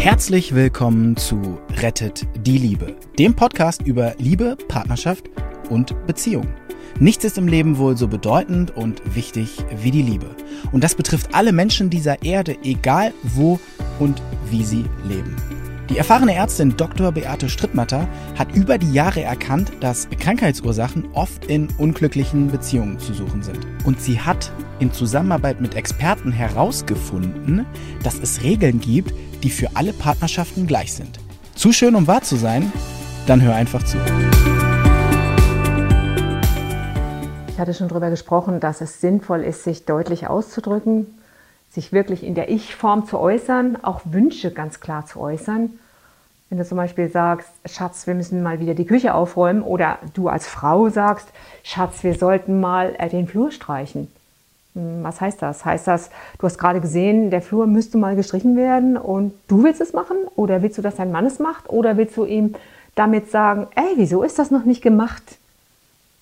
Herzlich 0.00 0.54
willkommen 0.54 1.14
zu 1.18 1.60
Rettet 1.76 2.26
die 2.34 2.56
Liebe, 2.56 2.96
dem 3.18 3.36
Podcast 3.36 3.82
über 3.82 4.14
Liebe, 4.16 4.56
Partnerschaft 4.66 5.28
und 5.68 5.94
Beziehung. 6.06 6.46
Nichts 6.98 7.22
ist 7.24 7.36
im 7.36 7.46
Leben 7.46 7.76
wohl 7.76 7.98
so 7.98 8.08
bedeutend 8.08 8.74
und 8.74 9.02
wichtig 9.14 9.58
wie 9.82 9.90
die 9.90 10.00
Liebe. 10.00 10.34
Und 10.72 10.82
das 10.84 10.94
betrifft 10.94 11.34
alle 11.34 11.52
Menschen 11.52 11.90
dieser 11.90 12.22
Erde, 12.24 12.56
egal 12.62 13.12
wo 13.24 13.60
und 13.98 14.22
wie 14.48 14.64
sie 14.64 14.86
leben. 15.06 15.36
Die 15.90 15.98
erfahrene 15.98 16.36
Ärztin 16.36 16.76
Dr. 16.76 17.10
Beate 17.10 17.48
Strittmatter 17.48 18.06
hat 18.38 18.54
über 18.54 18.78
die 18.78 18.92
Jahre 18.92 19.22
erkannt, 19.22 19.72
dass 19.80 20.08
Krankheitsursachen 20.08 21.08
oft 21.14 21.46
in 21.46 21.66
unglücklichen 21.78 22.46
Beziehungen 22.46 23.00
zu 23.00 23.12
suchen 23.12 23.42
sind. 23.42 23.66
Und 23.84 24.00
sie 24.00 24.20
hat 24.20 24.52
in 24.78 24.92
Zusammenarbeit 24.92 25.60
mit 25.60 25.74
Experten 25.74 26.30
herausgefunden, 26.30 27.66
dass 28.04 28.20
es 28.20 28.44
Regeln 28.44 28.78
gibt, 28.78 29.12
die 29.42 29.50
für 29.50 29.70
alle 29.74 29.92
Partnerschaften 29.92 30.68
gleich 30.68 30.92
sind. 30.92 31.18
Zu 31.56 31.72
schön, 31.72 31.96
um 31.96 32.06
wahr 32.06 32.22
zu 32.22 32.36
sein? 32.36 32.70
Dann 33.26 33.42
hör 33.42 33.56
einfach 33.56 33.82
zu. 33.82 33.98
Ich 37.48 37.58
hatte 37.58 37.74
schon 37.74 37.88
darüber 37.88 38.10
gesprochen, 38.10 38.60
dass 38.60 38.80
es 38.80 39.00
sinnvoll 39.00 39.40
ist, 39.40 39.64
sich 39.64 39.86
deutlich 39.86 40.28
auszudrücken, 40.28 41.18
sich 41.68 41.92
wirklich 41.92 42.24
in 42.24 42.34
der 42.34 42.48
Ich-Form 42.50 43.06
zu 43.06 43.18
äußern, 43.18 43.78
auch 43.82 44.02
Wünsche 44.04 44.50
ganz 44.50 44.80
klar 44.80 45.06
zu 45.06 45.20
äußern. 45.20 45.70
Wenn 46.50 46.58
du 46.58 46.64
zum 46.64 46.78
Beispiel 46.78 47.08
sagst, 47.08 47.48
Schatz, 47.64 48.08
wir 48.08 48.14
müssen 48.14 48.42
mal 48.42 48.58
wieder 48.58 48.74
die 48.74 48.84
Küche 48.84 49.14
aufräumen 49.14 49.62
oder 49.62 49.98
du 50.14 50.28
als 50.28 50.48
Frau 50.48 50.88
sagst, 50.88 51.28
Schatz, 51.62 52.02
wir 52.02 52.14
sollten 52.14 52.58
mal 52.58 52.96
äh, 52.98 53.08
den 53.08 53.28
Flur 53.28 53.52
streichen. 53.52 54.08
Hm, 54.74 55.04
was 55.04 55.20
heißt 55.20 55.40
das? 55.40 55.64
Heißt 55.64 55.86
das, 55.86 56.10
du 56.38 56.46
hast 56.46 56.58
gerade 56.58 56.80
gesehen, 56.80 57.30
der 57.30 57.40
Flur 57.40 57.68
müsste 57.68 57.98
mal 57.98 58.16
gestrichen 58.16 58.56
werden 58.56 58.96
und 58.96 59.32
du 59.46 59.62
willst 59.62 59.80
es 59.80 59.92
machen? 59.92 60.16
Oder 60.34 60.60
willst 60.60 60.76
du, 60.76 60.82
dass 60.82 60.96
dein 60.96 61.12
Mann 61.12 61.24
es 61.24 61.38
macht? 61.38 61.70
Oder 61.70 61.96
willst 61.96 62.16
du 62.16 62.24
ihm 62.24 62.56
damit 62.96 63.30
sagen, 63.30 63.68
ey, 63.76 63.92
wieso 63.94 64.24
ist 64.24 64.40
das 64.40 64.50
noch 64.50 64.64
nicht 64.64 64.82
gemacht? 64.82 65.22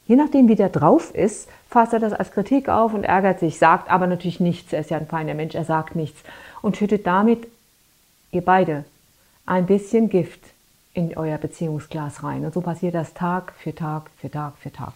Je 0.07 0.17
nachdem, 0.17 0.49
wie 0.49 0.57
der 0.57 0.69
drauf 0.69 1.15
ist, 1.15 1.49
fasst 1.71 1.95
er 1.95 2.01
das 2.01 2.13
als 2.13 2.33
Kritik 2.33 2.69
auf 2.69 2.93
und 2.93 3.05
ärgert 3.05 3.41
sich, 3.41 3.59
sagt 3.59 3.91
aber 3.91 4.07
natürlich 4.07 4.41
nichts. 4.41 4.75
Er 4.75 4.81
ist 4.81 4.91
ja 4.91 4.99
ein 4.99 5.07
feiner 5.07 5.33
Mensch, 5.33 5.55
er 5.55 5.65
sagt 5.65 5.97
nichts. 5.97 6.21
Und 6.61 6.77
schüttet 6.77 7.07
damit, 7.07 7.47
ihr 8.31 8.43
beide, 8.43 8.85
ein 9.49 9.67
bisschen 9.67 10.09
Gift 10.09 10.41
in 10.95 11.17
euer 11.17 11.39
Beziehungsglas 11.39 12.23
rein. 12.23 12.45
Und 12.45 12.55
so 12.55 12.61
passiert 12.61 12.95
das 12.95 13.15
Tag 13.15 13.53
für 13.59 13.75
Tag 13.75 14.11
für 14.21 14.31
Tag 14.31 14.55
für 14.59 14.73
Tag. 14.73 14.93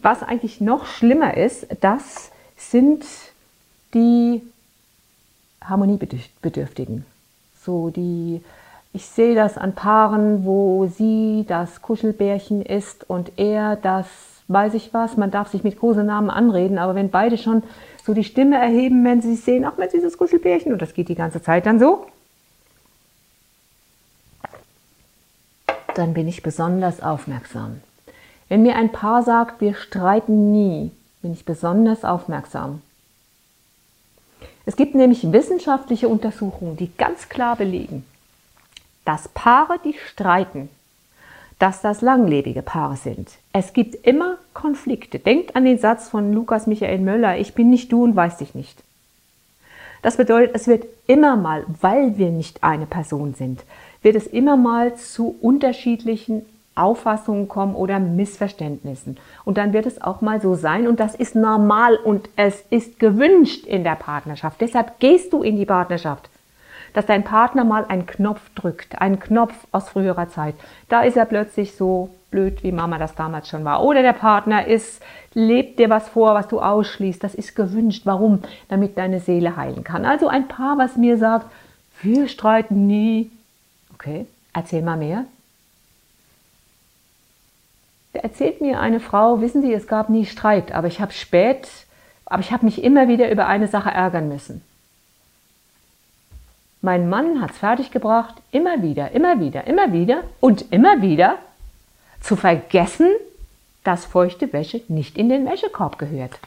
Was 0.00 0.22
eigentlich 0.22 0.60
noch 0.60 0.86
schlimmer 0.86 1.36
ist, 1.36 1.66
dass 1.80 2.30
sind 2.56 3.04
die 3.94 4.42
Harmoniebedürftigen. 5.62 7.04
So 7.60 7.90
die, 7.90 8.40
ich 8.92 9.06
sehe 9.06 9.34
das 9.34 9.58
an 9.58 9.74
Paaren, 9.74 10.44
wo 10.44 10.86
sie 10.86 11.44
das 11.46 11.82
Kuschelbärchen 11.82 12.62
ist 12.62 13.08
und 13.08 13.32
er 13.36 13.76
das, 13.76 14.06
weiß 14.48 14.74
ich 14.74 14.92
was, 14.92 15.16
man 15.16 15.30
darf 15.30 15.48
sich 15.48 15.62
mit 15.64 15.78
großen 15.78 16.04
Namen 16.04 16.30
anreden, 16.30 16.78
aber 16.78 16.94
wenn 16.94 17.10
beide 17.10 17.38
schon 17.38 17.62
so 18.04 18.14
die 18.14 18.24
Stimme 18.24 18.56
erheben, 18.56 19.04
wenn 19.04 19.22
sie 19.22 19.36
sehen, 19.36 19.64
ach, 19.64 19.76
Mensch, 19.76 19.92
dieses 19.92 20.18
Kuschelbärchen, 20.18 20.72
und 20.72 20.82
das 20.82 20.94
geht 20.94 21.08
die 21.08 21.14
ganze 21.14 21.42
Zeit 21.42 21.66
dann 21.66 21.78
so, 21.78 22.06
dann 25.98 26.14
bin 26.14 26.28
ich 26.28 26.42
besonders 26.42 27.02
aufmerksam. 27.02 27.80
Wenn 28.48 28.62
mir 28.62 28.76
ein 28.76 28.92
Paar 28.92 29.22
sagt, 29.22 29.60
wir 29.60 29.74
streiten 29.74 30.52
nie, 30.52 30.90
bin 31.22 31.32
ich 31.32 31.44
besonders 31.44 32.04
aufmerksam. 32.04 32.82
Es 34.66 34.76
gibt 34.76 34.94
nämlich 34.94 35.32
wissenschaftliche 35.32 36.08
Untersuchungen, 36.08 36.76
die 36.76 36.90
ganz 36.96 37.28
klar 37.28 37.56
belegen, 37.56 38.04
dass 39.04 39.28
Paare, 39.28 39.78
die 39.84 39.94
streiten, 39.94 40.68
dass 41.58 41.80
das 41.80 42.00
langlebige 42.00 42.62
Paare 42.62 42.96
sind. 42.96 43.30
Es 43.52 43.72
gibt 43.72 44.06
immer 44.06 44.38
Konflikte. 44.52 45.18
Denkt 45.18 45.56
an 45.56 45.64
den 45.64 45.78
Satz 45.78 46.08
von 46.08 46.32
Lukas 46.32 46.66
Michael 46.66 46.98
Möller, 46.98 47.38
ich 47.38 47.54
bin 47.54 47.70
nicht 47.70 47.92
du 47.92 48.04
und 48.04 48.16
weiß 48.16 48.38
dich 48.38 48.54
nicht. 48.54 48.82
Das 50.02 50.16
bedeutet, 50.16 50.54
es 50.54 50.66
wird 50.66 50.84
immer 51.06 51.36
mal, 51.36 51.64
weil 51.80 52.18
wir 52.18 52.30
nicht 52.30 52.64
eine 52.64 52.86
Person 52.86 53.34
sind, 53.34 53.62
wird 54.02 54.16
es 54.16 54.26
immer 54.26 54.56
mal 54.56 54.94
zu 54.96 55.36
unterschiedlichen 55.40 56.44
Auffassungen 56.74 57.48
kommen 57.48 57.74
oder 57.74 57.98
Missverständnissen. 57.98 59.18
Und 59.44 59.58
dann 59.58 59.72
wird 59.72 59.86
es 59.86 60.00
auch 60.00 60.20
mal 60.20 60.40
so 60.40 60.54
sein 60.54 60.86
und 60.88 61.00
das 61.00 61.14
ist 61.14 61.34
normal 61.34 61.96
und 61.96 62.28
es 62.36 62.64
ist 62.70 62.98
gewünscht 62.98 63.66
in 63.66 63.84
der 63.84 63.96
Partnerschaft. 63.96 64.60
Deshalb 64.60 64.98
gehst 64.98 65.32
du 65.32 65.42
in 65.42 65.56
die 65.56 65.66
Partnerschaft, 65.66 66.30
dass 66.94 67.06
dein 67.06 67.24
Partner 67.24 67.64
mal 67.64 67.84
einen 67.86 68.06
Knopf 68.06 68.40
drückt, 68.54 69.00
einen 69.00 69.20
Knopf 69.20 69.54
aus 69.70 69.90
früherer 69.90 70.28
Zeit. 70.30 70.54
Da 70.88 71.02
ist 71.02 71.16
er 71.16 71.26
plötzlich 71.26 71.74
so 71.74 72.10
blöd, 72.30 72.62
wie 72.62 72.72
Mama 72.72 72.98
das 72.98 73.14
damals 73.14 73.48
schon 73.48 73.64
war. 73.64 73.84
Oder 73.84 74.02
der 74.02 74.14
Partner 74.14 74.66
ist, 74.66 75.02
lebt 75.34 75.78
dir 75.78 75.90
was 75.90 76.08
vor, 76.08 76.34
was 76.34 76.48
du 76.48 76.60
ausschließt. 76.60 77.22
Das 77.22 77.34
ist 77.34 77.54
gewünscht. 77.54 78.02
Warum? 78.04 78.40
Damit 78.68 78.98
deine 78.98 79.20
Seele 79.20 79.56
heilen 79.56 79.84
kann. 79.84 80.06
Also 80.06 80.28
ein 80.28 80.48
Paar, 80.48 80.78
was 80.78 80.96
mir 80.96 81.18
sagt, 81.18 81.46
wir 82.00 82.28
streiten 82.28 82.86
nie. 82.86 83.30
Okay, 84.02 84.26
erzähl 84.52 84.82
mal 84.82 84.96
mehr. 84.96 85.26
Da 88.14 88.20
erzählt 88.20 88.60
mir 88.60 88.80
eine 88.80 88.98
Frau, 88.98 89.40
wissen 89.40 89.62
Sie, 89.62 89.72
es 89.72 89.86
gab 89.86 90.08
nie 90.08 90.26
Streit, 90.26 90.72
aber 90.72 90.88
ich 90.88 91.00
habe 91.00 91.12
spät, 91.12 91.68
aber 92.26 92.40
ich 92.40 92.50
habe 92.50 92.64
mich 92.64 92.82
immer 92.82 93.06
wieder 93.06 93.30
über 93.30 93.46
eine 93.46 93.68
Sache 93.68 93.90
ärgern 93.90 94.28
müssen. 94.28 94.62
Mein 96.80 97.08
Mann 97.08 97.40
hat 97.40 97.52
es 97.52 97.58
fertiggebracht, 97.58 98.34
immer 98.50 98.82
wieder, 98.82 99.12
immer 99.12 99.38
wieder, 99.38 99.68
immer 99.68 99.92
wieder 99.92 100.24
und 100.40 100.72
immer 100.72 101.00
wieder 101.00 101.36
zu 102.20 102.34
vergessen, 102.34 103.08
dass 103.84 104.04
feuchte 104.04 104.52
Wäsche 104.52 104.82
nicht 104.88 105.16
in 105.16 105.28
den 105.28 105.46
Wäschekorb 105.46 105.96
gehört. 105.98 106.40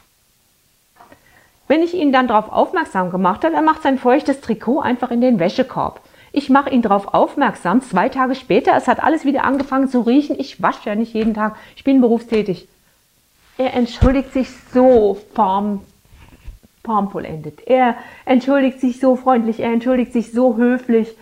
Wenn 1.69 1.83
ich 1.83 1.93
ihn 1.93 2.11
dann 2.11 2.27
darauf 2.27 2.51
aufmerksam 2.51 3.11
gemacht 3.11 3.45
habe, 3.45 3.55
er 3.55 3.61
macht 3.61 3.81
sein 3.81 3.97
feuchtes 3.97 4.41
Trikot 4.41 4.81
einfach 4.81 5.09
in 5.09 5.21
den 5.21 5.39
Wäschekorb. 5.39 6.01
Ich 6.37 6.49
mache 6.49 6.69
ihn 6.69 6.81
darauf 6.81 7.13
aufmerksam. 7.13 7.81
Zwei 7.81 8.09
Tage 8.09 8.35
später, 8.35 8.75
es 8.75 8.89
hat 8.89 9.01
alles 9.01 9.23
wieder 9.23 9.45
angefangen 9.45 9.87
zu 9.87 10.01
riechen. 10.01 10.37
Ich 10.37 10.61
wasche 10.61 10.89
ja 10.89 10.93
nicht 10.93 11.13
jeden 11.13 11.33
Tag. 11.33 11.55
Ich 11.77 11.85
bin 11.85 12.01
berufstätig. 12.01 12.67
Er 13.57 13.73
entschuldigt 13.73 14.33
sich 14.33 14.49
so 14.73 15.17
form, 15.33 15.79
formvollendet. 16.83 17.65
Er 17.65 17.95
entschuldigt 18.25 18.81
sich 18.81 18.99
so 18.99 19.15
freundlich. 19.15 19.61
Er 19.61 19.71
entschuldigt 19.71 20.11
sich 20.11 20.33
so 20.33 20.57
höflich. 20.57 21.15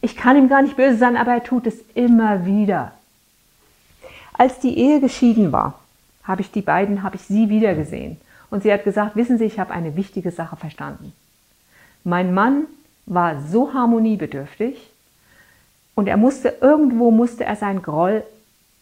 Ich 0.00 0.16
kann 0.16 0.38
ihm 0.38 0.48
gar 0.48 0.62
nicht 0.62 0.74
böse 0.74 0.96
sein, 0.96 1.18
aber 1.18 1.32
er 1.32 1.44
tut 1.44 1.66
es 1.66 1.78
immer 1.94 2.46
wieder. 2.46 2.92
Als 4.32 4.58
die 4.58 4.78
Ehe 4.78 5.00
geschieden 5.00 5.52
war, 5.52 5.78
habe 6.24 6.40
ich 6.40 6.50
die 6.50 6.62
beiden, 6.62 7.02
habe 7.02 7.16
ich 7.16 7.22
sie 7.24 7.50
wiedergesehen. 7.50 8.16
Und 8.48 8.62
sie 8.62 8.72
hat 8.72 8.84
gesagt, 8.84 9.16
wissen 9.16 9.36
Sie, 9.36 9.44
ich 9.44 9.60
habe 9.60 9.74
eine 9.74 9.96
wichtige 9.96 10.30
Sache 10.30 10.56
verstanden. 10.56 11.12
Mein 12.04 12.32
Mann 12.32 12.64
war 13.10 13.42
so 13.42 13.74
harmoniebedürftig 13.74 14.88
und 15.96 16.06
er 16.06 16.16
musste, 16.16 16.54
irgendwo 16.60 17.10
musste 17.10 17.44
er 17.44 17.56
sein 17.56 17.82
Groll 17.82 18.22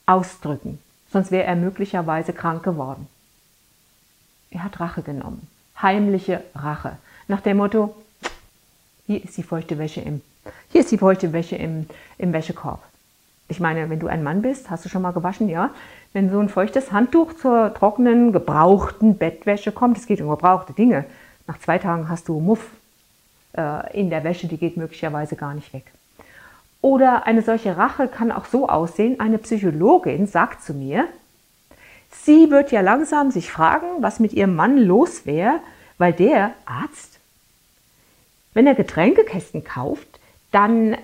ausdrücken, 0.05 0.79
sonst 1.11 1.31
wäre 1.31 1.45
er 1.45 1.57
möglicherweise 1.57 2.33
krank 2.35 2.63
geworden. 2.63 3.09
Er 4.51 4.65
hat 4.65 4.79
Rache 4.81 5.03
genommen, 5.03 5.49
heimliche 5.81 6.43
Rache, 6.55 6.99
nach 7.27 7.41
dem 7.41 7.57
Motto, 7.57 7.95
hier 9.07 9.25
ist 9.25 9.37
die 9.39 9.43
feuchte 9.43 9.79
Wäsche 9.79 10.03
im, 10.03 10.21
hier 10.71 10.83
ist 10.83 10.93
die 10.93 10.99
feuchte 10.99 11.33
Wäsche 11.33 11.57
im, 11.57 11.87
im 12.19 12.33
Wäschekorb. 12.35 12.83
Ich 13.49 13.61
meine, 13.61 13.89
wenn 13.89 13.99
du 13.99 14.09
ein 14.09 14.23
Mann 14.23 14.43
bist, 14.43 14.69
hast 14.69 14.85
du 14.85 14.91
schon 14.91 15.01
mal 15.01 15.13
gewaschen, 15.13 15.49
ja? 15.49 15.71
Wenn 16.13 16.31
so 16.31 16.39
ein 16.39 16.51
feuchtes 16.51 16.93
Handtuch 16.93 17.33
zur 17.33 17.73
trockenen, 17.73 18.33
gebrauchten 18.33 19.17
Bettwäsche 19.17 19.73
kommt, 19.73 19.97
es 19.97 20.07
geht 20.07 20.21
um 20.21 20.29
gebrauchte 20.29 20.75
Dinge, 20.75 21.07
nach 21.47 21.59
zwei 21.59 21.79
Tagen 21.79 22.11
hast 22.11 22.29
du 22.29 22.41
Muff 22.41 22.69
äh, 23.57 23.99
in 23.99 24.11
der 24.11 24.25
Wäsche, 24.25 24.47
die 24.47 24.59
geht 24.59 24.77
möglicherweise 24.77 25.37
gar 25.37 25.55
nicht 25.55 25.73
weg. 25.73 25.85
Oder 26.81 27.27
eine 27.27 27.43
solche 27.43 27.77
Rache 27.77 28.09
kann 28.09 28.31
auch 28.31 28.45
so 28.45 28.69
aussehen, 28.69 29.19
eine 29.21 29.39
Psychologin 29.39 30.27
sagt 30.27 30.63
zu 30.63 30.75
mir, 30.75 31.07
sie 32.11 32.51
wird 32.51 32.71
ja 32.71 32.81
langsam 32.81 33.31
sich 33.31 33.51
fragen, 33.51 33.87
was 34.01 34.21
mit 34.21 34.33
ihrem 34.33 34.55
Mann 34.55 34.79
los 34.79 35.27
wäre, 35.27 35.61
weil 35.99 36.13
der 36.13 36.53
Arzt, 36.67 37.19
wenn 38.55 38.67
er 38.67 38.75
Getränkekästen 38.75 39.65
kauft, 39.65 40.07
dann, 40.53 40.97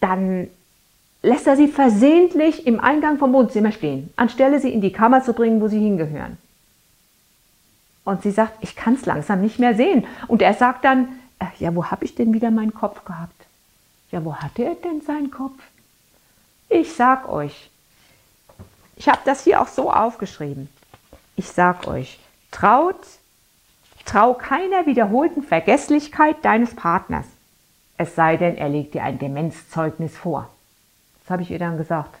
dann 0.00 0.48
lässt 1.22 1.46
er 1.46 1.56
sie 1.56 1.68
versehentlich 1.68 2.66
im 2.66 2.78
Eingang 2.78 3.18
vom 3.18 3.32
Wohnzimmer 3.32 3.72
stehen, 3.72 4.12
anstelle 4.16 4.60
sie 4.60 4.72
in 4.72 4.80
die 4.80 4.92
Kammer 4.92 5.22
zu 5.24 5.32
bringen, 5.32 5.60
wo 5.60 5.68
sie 5.68 5.80
hingehören. 5.80 6.36
Und 8.04 8.22
sie 8.22 8.30
sagt, 8.30 8.58
ich 8.60 8.76
kann 8.76 8.94
es 8.94 9.04
langsam 9.04 9.40
nicht 9.40 9.58
mehr 9.58 9.74
sehen. 9.74 10.06
Und 10.28 10.40
er 10.40 10.54
sagt 10.54 10.84
dann, 10.84 11.08
äh, 11.38 11.46
ja, 11.58 11.74
wo 11.74 11.86
habe 11.86 12.04
ich 12.04 12.14
denn 12.14 12.32
wieder 12.32 12.50
meinen 12.50 12.74
Kopf 12.74 13.04
gehabt? 13.04 13.46
Ja, 14.10 14.24
wo 14.24 14.36
hatte 14.36 14.64
er 14.64 14.74
denn 14.74 15.00
seinen 15.00 15.30
Kopf? 15.30 15.60
Ich 16.68 16.94
sag 16.94 17.28
euch, 17.28 17.70
ich 18.96 19.08
habe 19.08 19.20
das 19.24 19.44
hier 19.44 19.60
auch 19.60 19.68
so 19.68 19.92
aufgeschrieben. 19.92 20.68
Ich 21.36 21.48
sag 21.48 21.86
euch, 21.86 22.18
traut, 22.50 23.00
trau 24.04 24.34
keiner 24.34 24.86
wiederholten 24.86 25.42
Vergesslichkeit 25.42 26.44
deines 26.44 26.74
Partners. 26.74 27.26
Es 27.98 28.14
sei 28.14 28.36
denn, 28.36 28.56
er 28.56 28.68
legt 28.68 28.94
dir 28.94 29.04
ein 29.04 29.18
Demenzzeugnis 29.18 30.16
vor. 30.16 30.48
Das 31.22 31.30
habe 31.30 31.42
ich 31.42 31.50
ihr 31.50 31.58
dann 31.58 31.78
gesagt. 31.78 32.14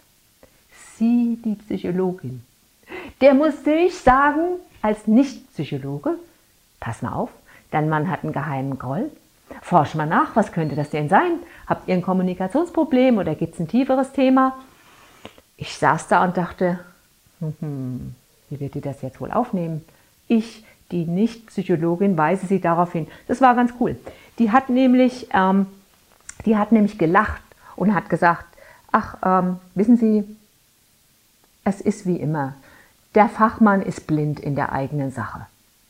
Sie, 0.96 1.38
die 1.44 1.54
Psychologin. 1.54 2.44
Der 3.20 3.34
musste 3.34 3.72
ich 3.72 3.98
sagen, 3.98 4.58
als 4.82 5.06
Nicht-Psychologe, 5.06 6.18
pass 6.80 7.02
mal 7.02 7.12
auf, 7.12 7.30
dein 7.70 7.88
Mann 7.88 8.10
hat 8.10 8.22
einen 8.22 8.32
geheimen 8.32 8.78
Groll. 8.78 9.10
Forsch 9.62 9.94
mal 9.94 10.06
nach, 10.06 10.34
was 10.34 10.52
könnte 10.52 10.76
das 10.76 10.90
denn 10.90 11.08
sein? 11.08 11.38
Habt 11.66 11.88
ihr 11.88 11.94
ein 11.94 12.02
Kommunikationsproblem 12.02 13.18
oder 13.18 13.34
gibt 13.34 13.54
es 13.54 13.60
ein 13.60 13.68
tieferes 13.68 14.12
Thema? 14.12 14.56
Ich 15.56 15.76
saß 15.76 16.08
da 16.08 16.24
und 16.24 16.36
dachte, 16.36 16.80
hm, 17.40 18.14
wie 18.50 18.60
wird 18.60 18.74
die 18.74 18.80
das 18.80 19.02
jetzt 19.02 19.20
wohl 19.20 19.30
aufnehmen? 19.30 19.84
Ich, 20.28 20.64
die 20.90 21.04
Nicht-Psychologin, 21.04 22.16
weise 22.16 22.46
sie 22.46 22.60
darauf 22.60 22.92
hin. 22.92 23.06
Das 23.28 23.40
war 23.40 23.54
ganz 23.54 23.72
cool. 23.80 23.96
Die 24.38 24.52
hat 24.52 24.68
nämlich, 24.68 25.28
ähm, 25.32 25.66
die 26.44 26.56
hat 26.56 26.72
nämlich 26.72 26.98
gelacht 26.98 27.42
und 27.76 27.94
hat 27.94 28.08
gesagt, 28.08 28.46
ach, 28.92 29.16
ähm, 29.24 29.56
wissen 29.74 29.96
Sie, 29.96 30.24
es 31.64 31.80
ist 31.80 32.06
wie 32.06 32.16
immer. 32.16 32.54
Der 33.14 33.28
Fachmann 33.28 33.82
ist 33.82 34.06
blind 34.06 34.38
in 34.40 34.54
der 34.54 34.72
eigenen 34.72 35.10
Sache. 35.10 35.46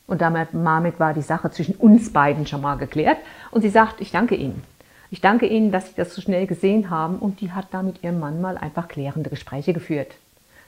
Und 0.06 0.20
damit, 0.20 0.49
damit 0.53 1.00
war 1.00 1.14
die 1.14 1.23
Sache 1.23 1.50
zwischen 1.50 1.75
uns 1.75 2.12
beiden 2.12 2.47
schon 2.47 2.61
mal 2.61 2.76
geklärt. 2.76 3.19
Und 3.50 3.62
sie 3.62 3.70
sagt, 3.70 4.00
ich 4.00 4.12
danke 4.12 4.37
Ihnen. 4.37 4.62
Ich 5.11 5.20
danke 5.20 5.47
Ihnen, 5.47 5.73
dass 5.73 5.88
Sie 5.88 5.94
das 5.97 6.14
so 6.14 6.20
schnell 6.20 6.47
gesehen 6.47 6.91
haben. 6.91 7.17
Und 7.17 7.41
die 7.41 7.53
hat 7.53 7.67
da 7.73 7.82
mit 7.82 8.03
ihrem 8.05 8.20
Mann 8.20 8.41
mal 8.41 8.56
einfach 8.56 8.88
klärende 8.88 9.31
Gespräche 9.31 9.73
geführt. 9.73 10.12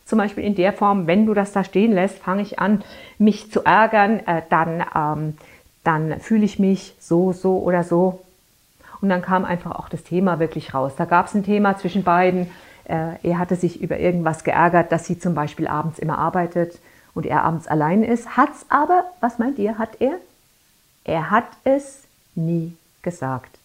Zum 0.05 0.19
Beispiel 0.19 0.44
in 0.44 0.55
der 0.55 0.73
Form, 0.73 1.06
wenn 1.06 1.26
du 1.26 1.35
das 1.35 1.52
da 1.52 1.62
stehen 1.64 1.93
lässt, 1.93 2.19
fange 2.19 2.43
ich 2.43 2.58
an, 2.58 2.82
mich 3.19 3.52
zu 3.52 3.64
ärgern, 3.64 4.20
äh, 4.26 4.43
dann, 4.49 4.85
ähm, 4.94 5.37
dann 5.84 6.20
fühle 6.20 6.44
ich 6.44 6.58
mich 6.58 6.94
so, 6.99 7.32
so 7.32 7.58
oder 7.58 7.84
so. 7.84 8.20
Und 9.00 9.11
dann 9.11 9.23
kam 9.23 9.44
einfach 9.44 9.73
auch 9.73 9.88
das 9.88 10.02
Thema 10.02 10.41
wirklich 10.41 10.75
raus. 10.75 10.94
Da 10.96 11.05
gab 11.05 11.26
es 11.26 11.34
ein 11.34 11.44
Thema 11.44 11.76
zwischen 11.76 12.02
beiden. 12.02 12.50
Äh, 12.84 13.17
er 13.23 13.38
hatte 13.38 13.55
sich 13.55 13.81
über 13.81 13.99
irgendwas 13.99 14.43
geärgert, 14.44 14.91
dass 14.91 15.05
sie 15.05 15.19
zum 15.19 15.34
Beispiel 15.34 15.69
abends 15.69 15.99
immer 15.99 16.19
arbeitet 16.19 16.79
und 17.14 17.26
er 17.26 17.44
abends 17.44 17.66
allein 17.66 18.02
ist. 18.02 18.37
Hat's 18.37 18.66
aber, 18.69 19.05
was 19.20 19.38
meint 19.38 19.58
ihr, 19.58 19.78
hat 19.78 20.00
er? 20.00 20.19
Er 21.05 21.31
hat 21.31 21.49
es 21.64 22.02
nie 22.34 22.76
gesagt. 23.02 23.58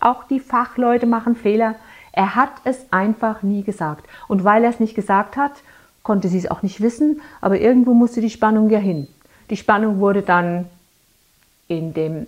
Auch 0.00 0.24
die 0.24 0.40
Fachleute 0.40 1.06
machen 1.06 1.36
Fehler. 1.36 1.74
Er 2.12 2.34
hat 2.34 2.52
es 2.64 2.92
einfach 2.92 3.42
nie 3.42 3.62
gesagt. 3.62 4.06
Und 4.28 4.44
weil 4.44 4.64
er 4.64 4.70
es 4.70 4.80
nicht 4.80 4.94
gesagt 4.94 5.36
hat, 5.36 5.52
konnte 6.02 6.28
sie 6.28 6.38
es 6.38 6.50
auch 6.50 6.62
nicht 6.62 6.80
wissen, 6.80 7.20
aber 7.40 7.60
irgendwo 7.60 7.94
musste 7.94 8.20
die 8.20 8.30
Spannung 8.30 8.70
ja 8.70 8.78
hin. 8.78 9.06
Die 9.50 9.56
Spannung 9.56 9.98
wurde 10.00 10.22
dann 10.22 10.66
in 11.68 11.92
dem 11.94 12.26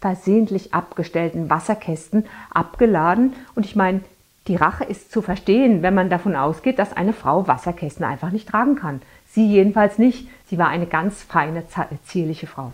versehentlich 0.00 0.72
abgestellten 0.72 1.50
Wasserkästen 1.50 2.26
abgeladen. 2.50 3.34
Und 3.54 3.66
ich 3.66 3.76
meine, 3.76 4.00
die 4.46 4.56
Rache 4.56 4.84
ist 4.84 5.12
zu 5.12 5.22
verstehen, 5.22 5.82
wenn 5.82 5.94
man 5.94 6.10
davon 6.10 6.34
ausgeht, 6.34 6.78
dass 6.78 6.96
eine 6.96 7.12
Frau 7.12 7.46
Wasserkästen 7.46 8.04
einfach 8.04 8.30
nicht 8.30 8.48
tragen 8.48 8.76
kann. 8.76 9.02
Sie 9.32 9.46
jedenfalls 9.46 9.98
nicht. 9.98 10.28
Sie 10.48 10.58
war 10.58 10.68
eine 10.68 10.86
ganz 10.86 11.22
feine, 11.22 11.64
zierliche 12.04 12.46
Frau. 12.46 12.72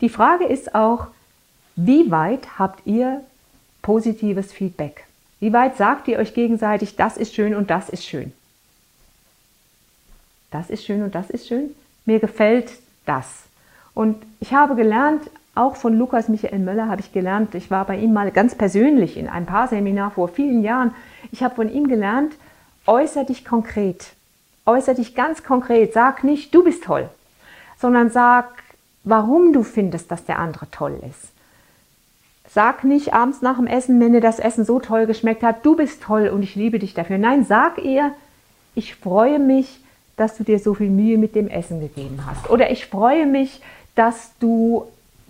Die 0.00 0.08
Frage 0.08 0.44
ist 0.44 0.74
auch, 0.74 1.06
wie 1.76 2.10
weit 2.10 2.58
habt 2.58 2.86
ihr 2.86 3.22
positives 3.82 4.52
Feedback? 4.52 5.04
Wie 5.40 5.52
weit 5.52 5.76
sagt 5.76 6.08
ihr 6.08 6.18
euch 6.18 6.34
gegenseitig, 6.34 6.96
das 6.96 7.16
ist 7.16 7.34
schön 7.34 7.54
und 7.54 7.70
das 7.70 7.88
ist 7.88 8.04
schön? 8.04 8.32
Das 10.50 10.70
ist 10.70 10.84
schön 10.84 11.02
und 11.02 11.14
das 11.14 11.30
ist 11.30 11.46
schön. 11.46 11.70
Mir 12.04 12.20
gefällt 12.20 12.72
das. 13.04 13.44
Und 13.94 14.22
ich 14.40 14.52
habe 14.52 14.74
gelernt, 14.74 15.22
auch 15.56 15.76
von 15.76 15.98
Lukas 15.98 16.28
Michael 16.28 16.58
Möller 16.58 16.88
habe 16.88 17.00
ich 17.00 17.12
gelernt, 17.12 17.54
ich 17.54 17.70
war 17.70 17.84
bei 17.86 17.96
ihm 17.96 18.12
mal 18.12 18.30
ganz 18.30 18.54
persönlich 18.54 19.16
in 19.16 19.28
einem 19.28 19.46
Paarseminar 19.46 20.10
vor 20.10 20.28
vielen 20.28 20.62
Jahren. 20.62 20.94
Ich 21.32 21.42
habe 21.42 21.54
von 21.54 21.72
ihm 21.72 21.88
gelernt, 21.88 22.34
äußer 22.86 23.24
dich 23.24 23.44
konkret. 23.44 24.12
Äußer 24.66 24.94
dich 24.94 25.14
ganz 25.14 25.42
konkret. 25.42 25.92
Sag 25.92 26.24
nicht, 26.24 26.54
du 26.54 26.62
bist 26.62 26.84
toll, 26.84 27.08
sondern 27.78 28.10
sag, 28.10 28.48
warum 29.04 29.52
du 29.52 29.62
findest, 29.62 30.10
dass 30.10 30.24
der 30.24 30.38
andere 30.38 30.70
toll 30.70 31.00
ist. 31.08 31.32
Sag 32.48 32.84
nicht 32.84 33.14
abends 33.14 33.42
nach 33.42 33.56
dem 33.56 33.66
Essen, 33.66 34.00
wenn 34.00 34.12
dir 34.12 34.20
das 34.20 34.38
Essen 34.38 34.64
so 34.64 34.78
toll 34.78 35.06
geschmeckt 35.06 35.42
hat, 35.42 35.64
du 35.64 35.76
bist 35.76 36.02
toll 36.02 36.28
und 36.28 36.42
ich 36.42 36.54
liebe 36.54 36.78
dich 36.78 36.94
dafür. 36.94 37.18
Nein, 37.18 37.44
sag 37.44 37.78
ihr, 37.78 38.12
ich 38.74 38.94
freue 38.94 39.38
mich, 39.38 39.80
dass 40.16 40.36
du 40.36 40.44
dir 40.44 40.58
so 40.58 40.74
viel 40.74 40.90
Mühe 40.90 41.18
mit 41.18 41.34
dem 41.34 41.48
Essen 41.48 41.80
gegeben 41.80 42.20
hast. 42.26 42.50
Oder 42.50 42.70
ich 42.70 42.86
freue 42.86 43.26
mich, 43.26 43.60
dass 43.94 44.32
du 44.38 44.86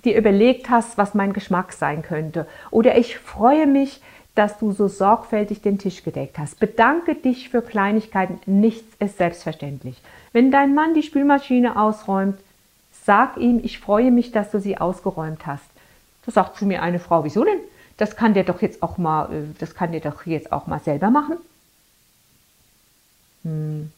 dir 0.07 0.17
überlegt 0.17 0.71
hast, 0.71 0.97
was 0.97 1.15
mein 1.15 1.33
Geschmack 1.33 1.73
sein 1.73 2.03
könnte. 2.03 2.47
Oder 2.71 2.97
ich 2.97 3.19
freue 3.19 3.67
mich, 3.67 4.01
dass 4.35 4.59
du 4.59 4.73
so 4.73 4.87
sorgfältig 4.87 5.63
den 5.63 5.79
Tisch 5.79 6.05
gedeckt 6.05 6.39
hast. 6.39 6.61
Bedanke 6.61 7.15
dich 7.15 7.49
für 7.49 7.63
Kleinigkeiten. 7.63 8.39
Nichts 8.47 8.95
ist 8.99 9.19
selbstverständlich. 9.19 10.01
Wenn 10.33 10.51
dein 10.51 10.75
Mann 10.75 10.95
die 10.95 11.03
Spülmaschine 11.03 11.81
ausräumt, 11.81 12.39
sag 13.05 13.37
ihm, 13.39 13.61
ich 13.63 13.79
freue 13.79 14.11
mich, 14.11 14.33
dass 14.33 14.51
du 14.51 14.61
sie 14.61 14.79
ausgeräumt 14.79 15.47
hast. 15.47 15.65
Da 16.27 16.33
sagt 16.33 16.57
zu 16.57 16.67
mir 16.67 16.83
eine 16.83 16.99
Frau, 16.99 17.25
wieso 17.25 17.45
denn? 17.45 17.59
Das 17.97 18.17
kann 18.17 18.35
der 18.35 18.45
doch 18.45 18.61
jetzt 18.61 18.83
auch 18.83 18.99
mal, 18.99 19.33
äh, 19.33 19.55
das 19.59 19.75
kann 19.75 19.93
der 19.93 20.03
doch 20.03 20.27
jetzt 20.27 20.53
auch 20.53 20.67
mal 20.67 20.81
selber 20.81 21.11
machen. 21.11 21.39
Hm. 23.43 23.91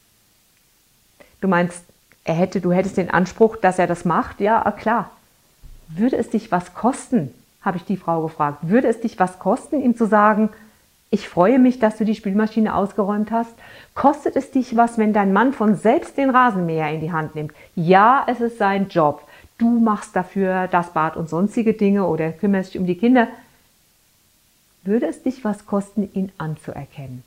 Du 1.41 1.49
meinst, 1.49 1.83
er 2.25 2.35
hätte, 2.35 2.61
du 2.61 2.73
hättest 2.73 2.97
den 2.97 3.11
Anspruch, 3.11 3.57
dass 3.57 3.79
er 3.79 3.87
das 3.87 4.05
macht? 4.05 4.41
Ja, 4.41 4.71
klar. 4.73 5.11
Würde 5.89 6.17
es 6.17 6.31
dich 6.31 6.53
was 6.53 6.75
kosten, 6.75 7.33
habe 7.63 7.79
ich 7.79 7.85
die 7.85 7.97
Frau 7.97 8.23
gefragt, 8.23 8.69
würde 8.69 8.89
es 8.89 9.01
dich 9.01 9.19
was 9.19 9.39
kosten, 9.39 9.81
ihm 9.81 9.97
zu 9.97 10.07
sagen, 10.07 10.51
ich 11.11 11.29
freue 11.29 11.59
mich, 11.59 11.79
dass 11.79 11.97
du 11.97 12.05
die 12.05 12.15
Spülmaschine 12.15 12.75
ausgeräumt 12.75 13.31
hast. 13.31 13.55
Kostet 13.95 14.37
es 14.37 14.51
dich 14.51 14.77
was, 14.77 14.99
wenn 14.99 15.15
dein 15.15 15.33
Mann 15.33 15.55
von 15.55 15.75
selbst 15.75 16.19
den 16.19 16.29
Rasenmäher 16.29 16.91
in 16.93 17.01
die 17.01 17.13
Hand 17.13 17.35
nimmt? 17.35 17.53
Ja, 17.75 18.27
es 18.27 18.41
ist 18.41 18.59
sein 18.59 18.89
Job. 18.89 19.27
Du 19.57 19.81
machst 19.81 20.15
dafür 20.15 20.69
das 20.69 20.93
Bad 20.93 21.17
und 21.17 21.29
sonstige 21.29 21.73
Dinge 21.73 22.07
oder 22.07 22.31
kümmerst 22.31 22.75
dich 22.75 22.81
um 22.81 22.87
die 22.87 22.99
Kinder. 22.99 23.27
Würde 24.85 25.07
es 25.07 25.23
dich 25.23 25.45
was 25.45 25.67
kosten, 25.67 26.11
ihn 26.13 26.31
anzuerkennen? 26.37 27.25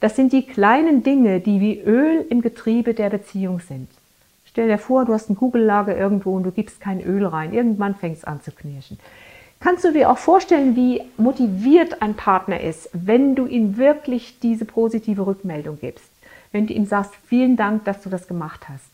Das 0.00 0.16
sind 0.16 0.32
die 0.34 0.46
kleinen 0.46 1.02
Dinge, 1.02 1.40
die 1.40 1.60
wie 1.60 1.80
Öl 1.80 2.26
im 2.28 2.42
Getriebe 2.42 2.92
der 2.92 3.08
Beziehung 3.08 3.60
sind. 3.60 3.88
Stell 4.54 4.68
dir 4.68 4.78
vor, 4.78 5.04
du 5.04 5.12
hast 5.12 5.28
ein 5.28 5.34
Kugellager 5.34 5.96
irgendwo 5.96 6.36
und 6.36 6.44
du 6.44 6.52
gibst 6.52 6.80
kein 6.80 7.00
Öl 7.00 7.26
rein. 7.26 7.52
Irgendwann 7.52 7.96
fängt 7.96 8.18
es 8.18 8.24
an 8.24 8.40
zu 8.40 8.52
knirschen. 8.52 9.00
Kannst 9.58 9.82
du 9.82 9.92
dir 9.92 10.08
auch 10.08 10.18
vorstellen, 10.18 10.76
wie 10.76 11.02
motiviert 11.16 12.02
ein 12.02 12.14
Partner 12.14 12.60
ist, 12.60 12.88
wenn 12.92 13.34
du 13.34 13.46
ihm 13.46 13.78
wirklich 13.78 14.38
diese 14.38 14.64
positive 14.64 15.26
Rückmeldung 15.26 15.80
gibst? 15.80 16.08
Wenn 16.52 16.68
du 16.68 16.72
ihm 16.72 16.86
sagst, 16.86 17.10
vielen 17.26 17.56
Dank, 17.56 17.84
dass 17.84 18.00
du 18.02 18.08
das 18.08 18.28
gemacht 18.28 18.68
hast. 18.68 18.84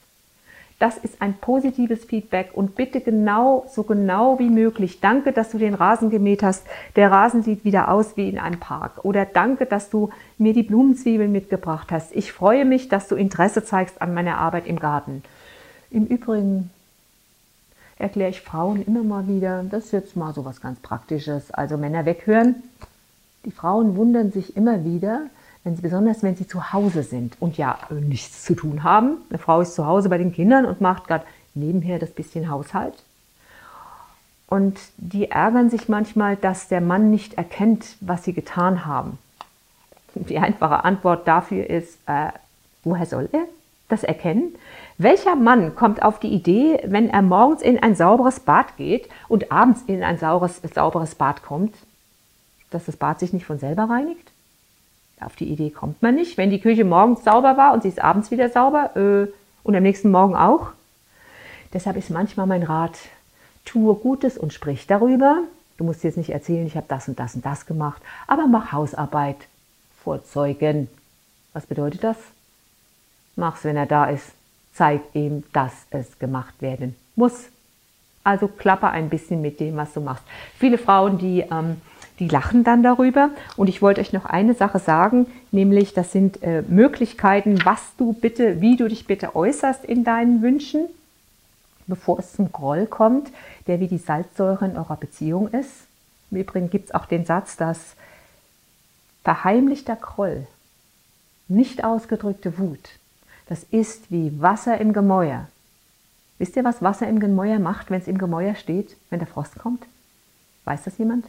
Das 0.78 0.96
ist 0.96 1.20
ein 1.20 1.34
positives 1.34 2.06
Feedback 2.06 2.52
und 2.54 2.74
bitte 2.74 3.02
genau, 3.02 3.66
so 3.68 3.82
genau 3.82 4.38
wie 4.38 4.48
möglich. 4.48 5.00
Danke, 5.00 5.32
dass 5.32 5.50
du 5.50 5.58
den 5.58 5.74
Rasen 5.74 6.08
gemäht 6.08 6.42
hast. 6.42 6.66
Der 6.96 7.10
Rasen 7.10 7.42
sieht 7.42 7.66
wieder 7.66 7.90
aus 7.90 8.16
wie 8.16 8.30
in 8.30 8.38
einem 8.38 8.60
Park. 8.60 9.04
Oder 9.04 9.26
danke, 9.26 9.66
dass 9.66 9.90
du 9.90 10.08
mir 10.38 10.54
die 10.54 10.62
Blumenzwiebeln 10.62 11.30
mitgebracht 11.30 11.88
hast. 11.92 12.16
Ich 12.16 12.32
freue 12.32 12.64
mich, 12.64 12.88
dass 12.88 13.08
du 13.08 13.14
Interesse 13.14 13.62
zeigst 13.62 14.00
an 14.00 14.14
meiner 14.14 14.38
Arbeit 14.38 14.66
im 14.66 14.78
Garten. 14.78 15.22
Im 15.90 16.06
Übrigen 16.06 16.70
erkläre 17.98 18.30
ich 18.30 18.40
Frauen 18.40 18.82
immer 18.86 19.02
mal 19.02 19.26
wieder, 19.26 19.64
das 19.64 19.86
ist 19.86 19.92
jetzt 19.92 20.16
mal 20.16 20.32
so 20.32 20.44
was 20.44 20.60
ganz 20.60 20.78
Praktisches, 20.80 21.50
also 21.50 21.76
Männer 21.76 22.06
weghören. 22.06 22.62
Die 23.44 23.50
Frauen 23.50 23.96
wundern 23.96 24.30
sich 24.30 24.56
immer 24.56 24.84
wieder, 24.84 25.22
wenn 25.64 25.76
sie, 25.76 25.82
besonders 25.82 26.22
wenn 26.22 26.36
sie 26.36 26.46
zu 26.46 26.72
Hause 26.72 27.02
sind 27.02 27.36
und 27.40 27.58
ja 27.58 27.78
nichts 27.90 28.44
zu 28.44 28.54
tun 28.54 28.84
haben. 28.84 29.18
Eine 29.28 29.38
Frau 29.38 29.60
ist 29.60 29.74
zu 29.74 29.84
Hause 29.86 30.08
bei 30.08 30.18
den 30.18 30.32
Kindern 30.32 30.64
und 30.64 30.80
macht 30.80 31.08
gerade 31.08 31.24
nebenher 31.54 31.98
das 31.98 32.10
bisschen 32.10 32.50
Haushalt. 32.50 32.94
Und 34.46 34.78
die 34.96 35.30
ärgern 35.30 35.70
sich 35.70 35.88
manchmal, 35.88 36.36
dass 36.36 36.68
der 36.68 36.80
Mann 36.80 37.10
nicht 37.10 37.34
erkennt, 37.34 37.96
was 38.00 38.24
sie 38.24 38.32
getan 38.32 38.84
haben. 38.84 39.18
Die 40.14 40.38
einfache 40.38 40.84
Antwort 40.84 41.26
dafür 41.28 41.68
ist, 41.68 41.98
äh, 42.06 42.30
woher 42.82 43.06
soll 43.06 43.28
er 43.32 43.46
das 43.90 44.04
erkennen? 44.04 44.54
Welcher 44.98 45.34
Mann 45.34 45.74
kommt 45.74 46.02
auf 46.02 46.20
die 46.20 46.28
Idee, 46.28 46.80
wenn 46.84 47.08
er 47.08 47.22
morgens 47.22 47.62
in 47.62 47.82
ein 47.82 47.94
sauberes 47.94 48.40
Bad 48.40 48.76
geht 48.76 49.08
und 49.28 49.50
abends 49.50 49.82
in 49.86 50.02
ein 50.02 50.18
saures, 50.18 50.60
sauberes 50.74 51.14
Bad 51.14 51.42
kommt, 51.42 51.74
dass 52.70 52.84
das 52.84 52.96
Bad 52.96 53.18
sich 53.18 53.32
nicht 53.32 53.46
von 53.46 53.58
selber 53.58 53.84
reinigt? 53.84 54.30
Auf 55.20 55.36
die 55.36 55.50
Idee 55.50 55.70
kommt 55.70 56.02
man 56.02 56.14
nicht. 56.14 56.36
Wenn 56.38 56.50
die 56.50 56.60
Küche 56.60 56.84
morgens 56.84 57.24
sauber 57.24 57.56
war 57.56 57.72
und 57.72 57.82
sie 57.82 57.88
ist 57.88 58.02
abends 58.02 58.30
wieder 58.30 58.48
sauber 58.48 58.96
äh, 58.96 59.32
und 59.62 59.74
am 59.74 59.82
nächsten 59.82 60.10
Morgen 60.10 60.34
auch. 60.34 60.68
Deshalb 61.72 61.96
ist 61.96 62.10
manchmal 62.10 62.46
mein 62.46 62.62
Rat, 62.62 62.98
tue 63.64 63.94
Gutes 63.94 64.38
und 64.38 64.52
sprich 64.52 64.86
darüber. 64.86 65.44
Du 65.76 65.84
musst 65.84 66.04
jetzt 66.04 66.16
nicht 66.16 66.30
erzählen, 66.30 66.66
ich 66.66 66.76
habe 66.76 66.86
das 66.88 67.08
und 67.08 67.18
das 67.18 67.34
und 67.34 67.44
das 67.46 67.64
gemacht, 67.64 68.02
aber 68.26 68.46
mach 68.46 68.72
Hausarbeit 68.72 69.36
vorzeugen. 70.02 70.88
Was 71.52 71.66
bedeutet 71.66 72.04
das? 72.04 72.16
Mach's, 73.36 73.64
wenn 73.64 73.76
er 73.76 73.86
da 73.86 74.06
ist 74.06 74.32
zeigt 74.72 75.14
ihm, 75.14 75.44
dass 75.52 75.72
es 75.90 76.18
gemacht 76.18 76.54
werden 76.60 76.96
muss. 77.16 77.48
Also 78.22 78.48
klappe 78.48 78.88
ein 78.88 79.08
bisschen 79.08 79.40
mit 79.40 79.60
dem, 79.60 79.76
was 79.76 79.92
du 79.92 80.00
machst. 80.00 80.24
Viele 80.58 80.78
Frauen, 80.78 81.18
die, 81.18 81.40
ähm, 81.40 81.80
die 82.18 82.28
lachen 82.28 82.64
dann 82.64 82.82
darüber. 82.82 83.30
Und 83.56 83.68
ich 83.68 83.82
wollte 83.82 84.00
euch 84.00 84.12
noch 84.12 84.26
eine 84.26 84.54
Sache 84.54 84.78
sagen, 84.78 85.26
nämlich 85.52 85.94
das 85.94 86.12
sind 86.12 86.42
äh, 86.42 86.62
Möglichkeiten, 86.62 87.64
was 87.64 87.80
du 87.96 88.12
bitte, 88.12 88.60
wie 88.60 88.76
du 88.76 88.88
dich 88.88 89.06
bitte 89.06 89.34
äußerst 89.34 89.84
in 89.84 90.04
deinen 90.04 90.42
Wünschen, 90.42 90.86
bevor 91.86 92.18
es 92.18 92.32
zum 92.32 92.52
Groll 92.52 92.86
kommt, 92.86 93.30
der 93.66 93.80
wie 93.80 93.88
die 93.88 93.98
Salzsäure 93.98 94.66
in 94.66 94.76
eurer 94.76 94.96
Beziehung 94.96 95.48
ist. 95.48 95.72
Im 96.30 96.38
Übrigen 96.38 96.70
gibt 96.70 96.86
es 96.86 96.94
auch 96.94 97.06
den 97.06 97.24
Satz, 97.24 97.56
dass 97.56 97.96
verheimlichter 99.24 99.96
Groll, 99.96 100.46
nicht 101.48 101.82
ausgedrückte 101.84 102.58
Wut, 102.58 102.99
das 103.50 103.64
ist 103.64 104.12
wie 104.12 104.40
Wasser 104.40 104.78
im 104.80 104.92
Gemäuer. 104.92 105.48
Wisst 106.38 106.54
ihr, 106.54 106.62
was 106.62 106.82
Wasser 106.82 107.08
im 107.08 107.18
Gemäuer 107.18 107.58
macht, 107.58 107.90
wenn 107.90 108.00
es 108.00 108.06
im 108.06 108.16
Gemäuer 108.16 108.54
steht, 108.54 108.96
wenn 109.10 109.18
der 109.18 109.26
Frost 109.26 109.58
kommt? 109.58 109.84
Weiß 110.64 110.84
das 110.84 110.98
jemand? 110.98 111.26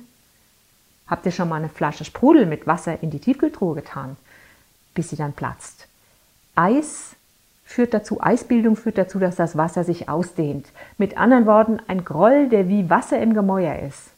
Habt 1.07 1.25
ihr 1.25 1.31
schon 1.31 1.49
mal 1.49 1.55
eine 1.55 1.67
Flasche 1.67 2.05
Sprudel 2.05 2.45
mit 2.45 2.67
Wasser 2.67 3.01
in 3.01 3.09
die 3.09 3.17
Tiefkühltruhe 3.17 3.73
getan, 3.73 4.17
bis 4.93 5.09
sie 5.09 5.15
dann 5.15 5.33
platzt? 5.33 5.87
Eis 6.53 7.15
führt 7.65 7.91
dazu, 7.91 8.21
Eisbildung 8.21 8.75
führt 8.75 8.99
dazu, 8.99 9.17
dass 9.17 9.35
das 9.35 9.57
Wasser 9.57 9.83
sich 9.83 10.07
ausdehnt. 10.07 10.67
Mit 10.99 11.17
anderen 11.17 11.47
Worten, 11.47 11.79
ein 11.87 12.05
Groll, 12.05 12.49
der 12.49 12.69
wie 12.69 12.87
Wasser 12.87 13.19
im 13.19 13.33
Gemäuer 13.33 13.79
ist, 13.79 14.11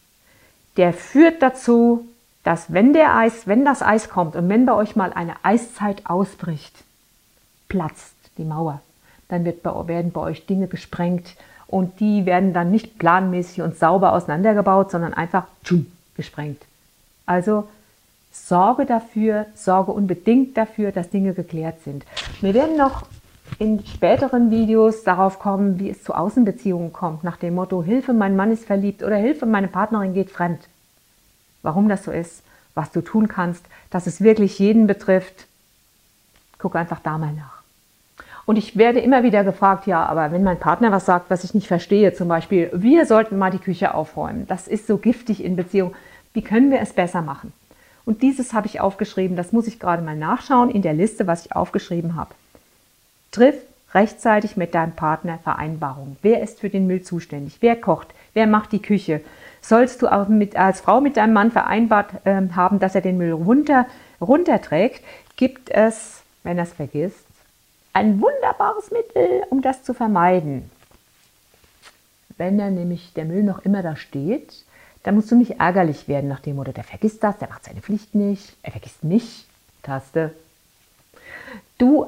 der 0.75 0.91
führt 0.91 1.41
dazu, 1.41 2.05
dass 2.43 2.73
wenn 2.73 2.91
der 2.91 3.15
Eis, 3.15 3.47
wenn 3.47 3.63
das 3.63 3.81
Eis 3.81 4.09
kommt 4.09 4.35
und 4.35 4.49
wenn 4.49 4.65
bei 4.65 4.73
euch 4.73 4.97
mal 4.97 5.13
eine 5.13 5.35
Eiszeit 5.43 6.05
ausbricht, 6.05 6.83
platzt 7.73 8.15
die 8.37 8.45
Mauer 8.45 8.81
dann 9.33 9.45
wird 9.45 9.63
bei, 9.63 9.87
werden 9.87 10.11
bei 10.11 10.21
euch 10.21 10.45
Dinge 10.45 10.67
gesprengt 10.67 11.35
und 11.67 11.99
die 11.99 12.25
werden 12.25 12.53
dann 12.53 12.71
nicht 12.71 12.99
planmäßig 12.99 13.61
und 13.61 13.77
sauber 13.77 14.13
auseinandergebaut, 14.13 14.91
sondern 14.91 15.13
einfach 15.13 15.47
tschum, 15.63 15.87
gesprengt. 16.15 16.61
Also 17.25 17.67
sorge 18.31 18.85
dafür, 18.85 19.47
sorge 19.55 19.91
unbedingt 19.91 20.55
dafür, 20.55 20.91
dass 20.91 21.09
Dinge 21.09 21.33
geklärt 21.33 21.81
sind. 21.83 22.05
Wir 22.41 22.53
werden 22.53 22.77
noch 22.77 23.07
in 23.59 23.85
späteren 23.85 24.51
Videos 24.51 25.03
darauf 25.03 25.39
kommen, 25.39 25.79
wie 25.79 25.89
es 25.89 26.03
zu 26.03 26.13
Außenbeziehungen 26.13 26.93
kommt, 26.93 27.23
nach 27.23 27.37
dem 27.37 27.55
Motto 27.55 27.83
Hilfe, 27.83 28.13
mein 28.13 28.35
Mann 28.35 28.51
ist 28.51 28.65
verliebt 28.65 29.03
oder 29.03 29.15
Hilfe, 29.15 29.45
meine 29.45 29.67
Partnerin 29.67 30.13
geht 30.13 30.31
fremd. 30.31 30.61
Warum 31.61 31.89
das 31.89 32.03
so 32.03 32.11
ist, 32.11 32.43
was 32.75 32.91
du 32.91 33.01
tun 33.01 33.27
kannst, 33.27 33.65
dass 33.89 34.07
es 34.07 34.21
wirklich 34.21 34.59
jeden 34.59 34.87
betrifft, 34.87 35.47
guck 36.57 36.75
einfach 36.75 36.99
da 36.99 37.17
mal 37.17 37.33
nach. 37.33 37.62
Und 38.45 38.57
ich 38.57 38.77
werde 38.77 38.99
immer 38.99 39.23
wieder 39.23 39.43
gefragt, 39.43 39.87
ja, 39.87 40.05
aber 40.05 40.31
wenn 40.31 40.43
mein 40.43 40.59
Partner 40.59 40.91
was 40.91 41.05
sagt, 41.05 41.29
was 41.29 41.43
ich 41.43 41.53
nicht 41.53 41.67
verstehe, 41.67 42.13
zum 42.13 42.27
Beispiel, 42.27 42.69
wir 42.73 43.05
sollten 43.05 43.37
mal 43.37 43.51
die 43.51 43.59
Küche 43.59 43.93
aufräumen, 43.93 44.47
das 44.47 44.67
ist 44.67 44.85
so 44.85 44.97
giftig 44.97 45.43
in 45.43 45.55
Beziehung, 45.55 45.93
wie 46.33 46.41
können 46.41 46.71
wir 46.71 46.81
es 46.81 46.93
besser 46.93 47.21
machen? 47.21 47.53
Und 48.05 48.21
dieses 48.21 48.53
habe 48.53 48.67
ich 48.67 48.81
aufgeschrieben, 48.81 49.37
das 49.37 49.53
muss 49.53 49.67
ich 49.67 49.79
gerade 49.79 50.01
mal 50.01 50.17
nachschauen 50.17 50.69
in 50.69 50.81
der 50.81 50.93
Liste, 50.93 51.25
was 51.25 51.45
ich 51.45 51.55
aufgeschrieben 51.55 52.15
habe. 52.15 52.31
Triff 53.31 53.55
rechtzeitig 53.93 54.57
mit 54.57 54.75
deinem 54.75 54.93
Partner 54.93 55.39
Vereinbarungen. 55.43 56.17
Wer 56.21 56.41
ist 56.41 56.59
für 56.59 56.69
den 56.69 56.87
Müll 56.87 57.03
zuständig? 57.03 57.57
Wer 57.61 57.75
kocht? 57.75 58.07
Wer 58.33 58.47
macht 58.47 58.71
die 58.71 58.81
Küche? 58.81 59.21
Sollst 59.61 60.01
du 60.01 60.07
auch 60.07 60.27
mit, 60.27 60.57
als 60.57 60.81
Frau 60.81 60.99
mit 60.99 61.15
deinem 61.15 61.33
Mann 61.33 61.51
vereinbart 61.51 62.09
äh, 62.25 62.41
haben, 62.55 62.79
dass 62.79 62.95
er 62.95 63.01
den 63.01 63.17
Müll 63.17 63.31
runter, 63.31 63.85
runterträgt? 64.19 65.03
Gibt 65.37 65.69
es, 65.69 66.23
wenn 66.43 66.57
er 66.57 66.63
es 66.63 66.73
vergisst, 66.73 67.22
ein 67.93 68.19
wunderbares 68.19 68.91
Mittel, 68.91 69.43
um 69.49 69.61
das 69.61 69.83
zu 69.83 69.93
vermeiden. 69.93 70.69
Wenn 72.37 72.57
dann 72.57 72.73
nämlich 72.75 73.13
der 73.13 73.25
Müll 73.25 73.43
noch 73.43 73.59
immer 73.59 73.83
da 73.83 73.95
steht, 73.95 74.65
dann 75.03 75.15
musst 75.15 75.31
du 75.31 75.35
nicht 75.35 75.59
ärgerlich 75.59 76.07
werden 76.07 76.29
nach 76.29 76.39
dem 76.39 76.55
Motto, 76.55 76.71
der 76.71 76.83
vergisst 76.83 77.23
das, 77.23 77.37
der 77.37 77.49
macht 77.49 77.65
seine 77.65 77.81
Pflicht 77.81 78.15
nicht, 78.15 78.55
er 78.63 78.71
vergisst 78.71 79.03
mich, 79.03 79.45
Taste. 79.83 80.33
Du 81.77 82.07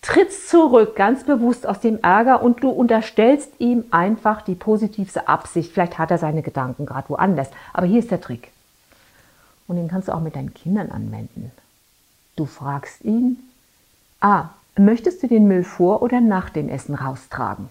trittst 0.00 0.48
zurück, 0.48 0.94
ganz 0.94 1.24
bewusst 1.24 1.66
aus 1.66 1.80
dem 1.80 1.98
Ärger 2.00 2.42
und 2.42 2.62
du 2.62 2.70
unterstellst 2.70 3.50
ihm 3.58 3.84
einfach 3.90 4.42
die 4.42 4.54
positivste 4.54 5.26
Absicht. 5.26 5.72
Vielleicht 5.72 5.98
hat 5.98 6.12
er 6.12 6.18
seine 6.18 6.42
Gedanken 6.42 6.86
gerade 6.86 7.08
woanders, 7.08 7.48
aber 7.72 7.86
hier 7.86 7.98
ist 7.98 8.12
der 8.12 8.20
Trick. 8.20 8.50
Und 9.66 9.76
den 9.76 9.88
kannst 9.88 10.06
du 10.06 10.12
auch 10.12 10.20
mit 10.20 10.36
deinen 10.36 10.54
Kindern 10.54 10.92
anwenden. 10.92 11.50
Du 12.36 12.46
fragst 12.46 13.04
ihn, 13.04 13.38
ah, 14.20 14.50
Möchtest 14.78 15.22
du 15.22 15.26
den 15.26 15.48
Müll 15.48 15.64
vor 15.64 16.02
oder 16.02 16.20
nach 16.20 16.50
dem 16.50 16.68
Essen 16.68 16.94
raustragen? 16.94 17.70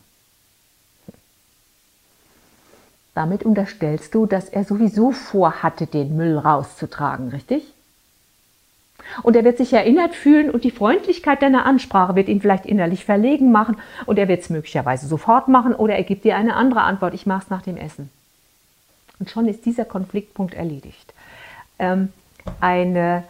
Damit 3.14 3.44
unterstellst 3.44 4.14
du, 4.14 4.26
dass 4.26 4.50
er 4.50 4.66
sowieso 4.66 5.12
vorhatte, 5.12 5.88
den 5.88 6.18
Müll 6.18 6.38
rauszutragen, 6.38 7.30
richtig? 7.30 7.64
Und 9.24 9.36
er 9.36 9.44
wird 9.44 9.58
sich 9.58 9.72
erinnert 9.72 10.16
fühlen 10.16 10.50
und 10.50 10.64
die 10.64 10.72
Freundlichkeit 10.72 11.42
deiner 11.42 11.66
Ansprache 11.66 12.16
wird 12.16 12.28
ihn 12.28 12.42
vielleicht 12.42 12.66
innerlich 12.66 13.06
verlegen 13.06 13.52
machen 13.52 13.78
und 14.06 14.18
er 14.18 14.28
wird 14.28 14.42
es 14.42 14.50
möglicherweise 14.50 15.08
sofort 15.08 15.48
machen 15.48 15.76
oder 15.76 15.96
er 15.96 16.04
gibt 16.04 16.26
dir 16.26 16.36
eine 16.36 16.56
andere 16.56 16.82
Antwort, 16.82 17.14
ich 17.14 17.26
mache 17.26 17.44
es 17.44 17.50
nach 17.50 17.62
dem 17.62 17.78
Essen. 17.78 18.10
Und 19.20 19.30
schon 19.30 19.48
ist 19.48 19.66
dieser 19.66 19.86
Konfliktpunkt 19.86 20.56
erledigt. 20.56 21.14
Ähm, 21.80 22.12
eine, 22.60 23.24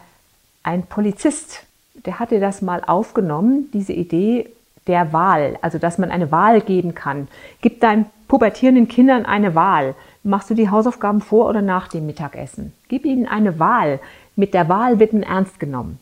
ein 0.63 0.84
Polizist 0.84 1.65
der 2.05 2.19
hatte 2.19 2.39
das 2.39 2.61
mal 2.61 2.83
aufgenommen, 2.85 3.69
diese 3.73 3.93
Idee 3.93 4.49
der 4.87 5.13
Wahl, 5.13 5.57
also 5.61 5.77
dass 5.77 5.97
man 5.97 6.11
eine 6.11 6.31
Wahl 6.31 6.61
geben 6.61 6.93
kann. 6.93 7.27
Gib 7.61 7.81
deinen 7.81 8.05
pubertierenden 8.27 8.87
Kindern 8.87 9.25
eine 9.25 9.55
Wahl. 9.55 9.95
Machst 10.23 10.49
du 10.49 10.53
die 10.53 10.69
Hausaufgaben 10.69 11.21
vor 11.21 11.49
oder 11.49 11.61
nach 11.61 11.87
dem 11.87 12.05
Mittagessen? 12.05 12.73
Gib 12.87 13.05
ihnen 13.05 13.27
eine 13.27 13.59
Wahl. 13.59 13.99
Mit 14.35 14.53
der 14.53 14.69
Wahl 14.69 14.99
wird 14.99 15.13
man 15.13 15.23
ernst 15.23 15.59
genommen. 15.59 15.99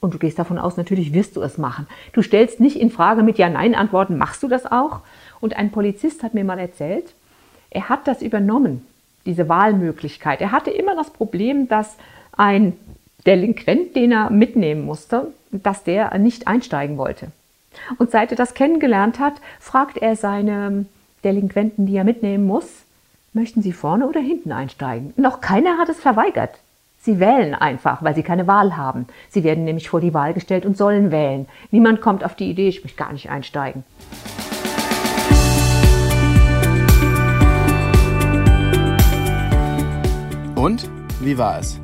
Und 0.00 0.12
du 0.12 0.18
gehst 0.18 0.38
davon 0.38 0.58
aus, 0.58 0.76
natürlich 0.76 1.14
wirst 1.14 1.36
du 1.36 1.40
es 1.40 1.56
machen. 1.56 1.86
Du 2.12 2.20
stellst 2.20 2.60
nicht 2.60 2.76
in 2.76 2.90
Frage 2.90 3.22
mit 3.22 3.38
Ja-Nein-Antworten, 3.38 4.18
machst 4.18 4.42
du 4.42 4.48
das 4.48 4.70
auch? 4.70 5.00
Und 5.40 5.56
ein 5.56 5.70
Polizist 5.70 6.22
hat 6.22 6.34
mir 6.34 6.44
mal 6.44 6.58
erzählt, 6.58 7.14
er 7.70 7.88
hat 7.88 8.06
das 8.06 8.20
übernommen, 8.20 8.86
diese 9.24 9.48
Wahlmöglichkeit. 9.48 10.42
Er 10.42 10.52
hatte 10.52 10.70
immer 10.70 10.94
das 10.94 11.10
Problem, 11.10 11.68
dass 11.68 11.96
ein 12.36 12.74
Delinquent, 13.26 13.96
den 13.96 14.12
er 14.12 14.30
mitnehmen 14.30 14.84
musste, 14.84 15.32
dass 15.50 15.84
der 15.84 16.16
nicht 16.18 16.46
einsteigen 16.46 16.98
wollte. 16.98 17.28
Und 17.98 18.10
seit 18.10 18.30
er 18.30 18.36
das 18.36 18.54
kennengelernt 18.54 19.18
hat, 19.18 19.34
fragt 19.60 19.98
er 19.98 20.16
seine 20.16 20.86
Delinquenten, 21.24 21.86
die 21.86 21.96
er 21.96 22.04
mitnehmen 22.04 22.46
muss, 22.46 22.66
möchten 23.32 23.62
Sie 23.62 23.72
vorne 23.72 24.06
oder 24.06 24.20
hinten 24.20 24.52
einsteigen? 24.52 25.12
Noch 25.16 25.40
keiner 25.40 25.78
hat 25.78 25.88
es 25.88 25.98
verweigert. 25.98 26.58
Sie 27.00 27.20
wählen 27.20 27.54
einfach, 27.54 28.02
weil 28.02 28.14
sie 28.14 28.22
keine 28.22 28.46
Wahl 28.46 28.78
haben. 28.78 29.06
Sie 29.28 29.44
werden 29.44 29.64
nämlich 29.64 29.90
vor 29.90 30.00
die 30.00 30.14
Wahl 30.14 30.32
gestellt 30.32 30.64
und 30.64 30.76
sollen 30.76 31.10
wählen. 31.10 31.46
Niemand 31.70 32.00
kommt 32.00 32.24
auf 32.24 32.34
die 32.34 32.48
Idee, 32.48 32.68
ich 32.68 32.82
möchte 32.82 32.96
gar 32.96 33.12
nicht 33.12 33.28
einsteigen. 33.28 33.84
Und 40.54 40.88
wie 41.20 41.36
war 41.36 41.58
es? 41.58 41.83